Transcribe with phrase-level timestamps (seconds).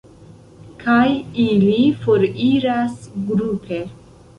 [0.83, 1.03] Kaj
[1.45, 3.01] ili foriras
[3.33, 3.85] grupe.